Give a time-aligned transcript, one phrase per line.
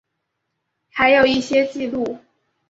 [0.89, 2.17] 还有一些记录